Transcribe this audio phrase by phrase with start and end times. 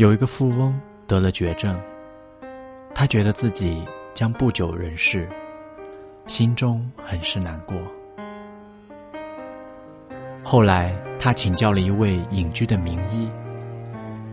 [0.00, 1.78] 有一个富翁得了绝症，
[2.94, 5.28] 他觉得自己将不久人世，
[6.26, 7.76] 心中很是难过。
[10.42, 13.28] 后来，他请教了一位隐居的名医，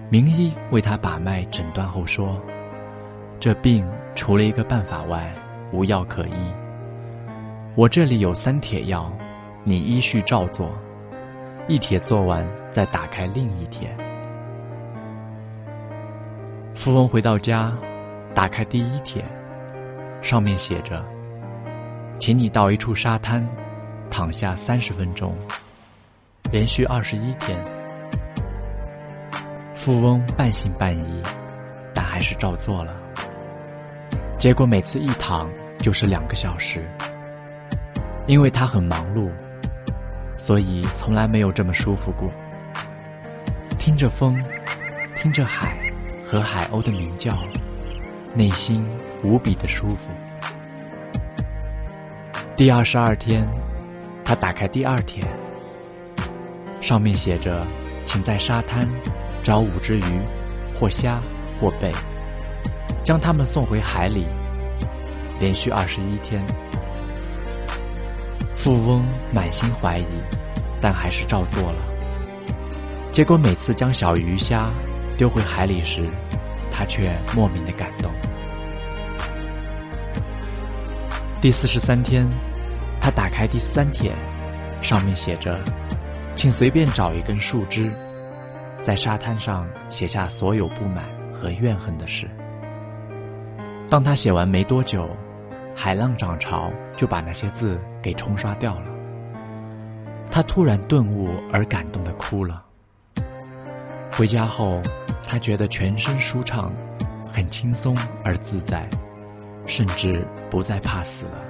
[0.10, 2.42] 名医为他把脉诊断后说
[3.38, 5.34] ：“这病除了一个办法外，
[5.74, 6.54] 无药可医。
[7.76, 9.12] 我这里有三帖药，
[9.66, 10.72] 你依序照做，
[11.68, 13.94] 一帖做完再打开另一帖。”
[16.78, 17.74] 富翁回到家，
[18.36, 19.26] 打开第一帖，
[20.22, 21.04] 上面写着
[22.20, 23.46] ：“请你到一处沙滩，
[24.12, 25.36] 躺下三十分钟，
[26.52, 27.62] 连续二十一天。”
[29.74, 31.22] 富翁半信半疑，
[31.96, 32.94] 但还是照做了。
[34.38, 36.88] 结果每次一躺就是两个小时，
[38.28, 39.30] 因为他很忙碌，
[40.36, 42.30] 所以从来没有这么舒服过。
[43.80, 44.40] 听着风，
[45.16, 45.76] 听着海。
[46.30, 47.42] 和海鸥的鸣叫，
[48.36, 48.86] 内心
[49.24, 50.10] 无比的舒服。
[52.54, 53.50] 第二十二天，
[54.26, 55.26] 他打开第二天，
[56.82, 57.66] 上面写着
[58.06, 58.90] ：“请在沙滩
[59.42, 60.22] 找五只鱼，
[60.78, 61.18] 或虾
[61.62, 61.94] 或贝，
[63.06, 64.26] 将它们送回海里。”
[65.40, 66.44] 连续二十一天，
[68.54, 70.06] 富翁满心怀疑，
[70.82, 71.82] 但还是照做了。
[73.14, 74.70] 结果每次将小鱼虾。
[75.18, 76.06] 丢回海里时，
[76.72, 78.12] 他却莫名的感动。
[81.42, 82.30] 第四十三天，
[83.02, 84.12] 他打开第三帖，
[84.80, 85.60] 上面写着
[86.38, 87.92] ：“请随便找一根树枝，
[88.84, 92.30] 在沙滩上写下所有不满和怨恨的事。”
[93.90, 95.10] 当他写完没多久，
[95.76, 98.86] 海浪涨潮就把那些字给冲刷掉了。
[100.30, 102.64] 他突然顿悟而感动的哭了。
[104.12, 104.80] 回家后。
[105.30, 106.74] 他觉得全身舒畅，
[107.30, 107.94] 很轻松
[108.24, 108.88] 而自在，
[109.68, 111.44] 甚至不再怕死了。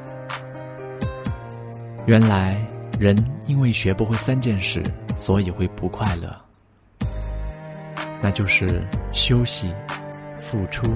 [2.08, 2.60] 原来
[3.00, 3.16] 人
[3.46, 4.82] 因为学不会三件事，
[5.16, 6.36] 所以会不快乐，
[8.20, 9.72] 那就是休息、
[10.36, 10.88] 付出，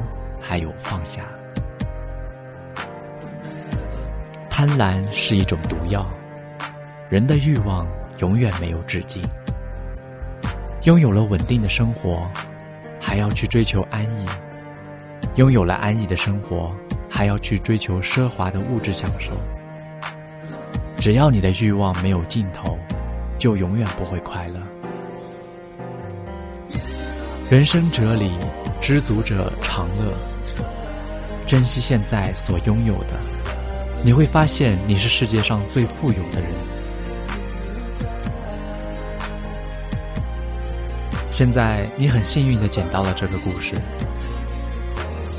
[0.42, 1.30] 还有放下。
[4.50, 6.10] 贪婪是一种毒药，
[7.10, 9.22] 人的欲望永远没有止境。
[10.84, 12.28] 拥有了稳定的生活。
[13.12, 14.26] 还要去追求安逸，
[15.36, 16.74] 拥有了安逸的生活，
[17.10, 19.34] 还要去追求奢华的物质享受。
[20.98, 22.80] 只要你的欲望没有尽头，
[23.38, 24.62] 就永远不会快乐。
[27.50, 28.32] 人生哲理：
[28.80, 30.16] 知足者常乐。
[31.46, 33.20] 珍惜现在所拥有的，
[34.06, 36.50] 你会发现你是世界上最富有的人。
[41.32, 43.76] 现在你很幸运的捡到了这个故事，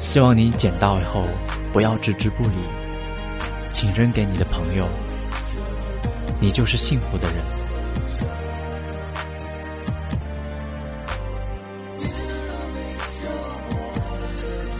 [0.02, 1.24] 希望你捡到以后
[1.70, 2.56] 不要置之不理，
[3.74, 4.88] 请扔给你的朋友，
[6.40, 7.36] 你就是幸福的人。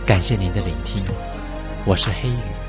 [0.06, 1.04] 感谢您的聆听，
[1.84, 2.61] 我是黑雨。